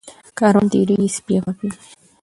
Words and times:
ـ 0.19 0.37
کاروان 0.37 0.67
تېريږي 0.73 1.09
سپي 1.17 1.35
غپيږي. 1.43 1.79